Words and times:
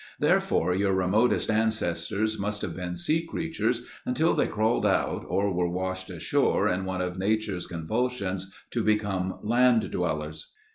Therefore, 0.19 0.73
your 0.73 0.93
remotest 0.93 1.51
ancestors 1.51 2.39
must 2.39 2.63
have 2.63 2.75
been 2.75 2.95
sea 2.95 3.21
creatures 3.23 3.83
until 4.03 4.33
they 4.33 4.47
crawled 4.47 4.83
out 4.83 5.23
or 5.27 5.53
were 5.53 5.69
washed 5.69 6.09
ashore 6.09 6.67
in 6.67 6.85
one 6.85 7.01
of 7.01 7.19
Nature's 7.19 7.67
convulsions 7.67 8.51
to 8.71 8.83
become 8.83 9.37
land 9.43 9.91
dwellers. 9.91 10.53